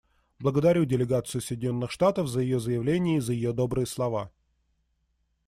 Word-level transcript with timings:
Благодарю 0.39 0.85
делегацию 0.85 1.41
Соединенных 1.41 1.91
Штатов 1.91 2.27
за 2.27 2.39
ее 2.41 2.59
заявление 2.59 3.17
и 3.17 3.21
за 3.21 3.33
ее 3.33 3.53
добрые 3.53 3.85
слова. 3.85 4.31